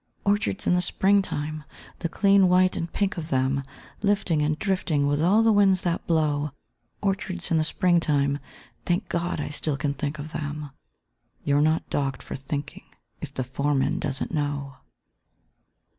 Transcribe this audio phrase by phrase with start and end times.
[0.31, 1.63] _Orchards in the Spring time!
[1.99, 3.61] The clean white and pink of them
[4.01, 6.53] Lifting and drifting with all the winds that blow.
[7.03, 8.39] Orchards in the Spring time!
[8.87, 10.71] Thank God I still can think of them!
[11.45, 12.85] _You're not docked for thinking,
[13.21, 14.77] if the foreman doesn't know.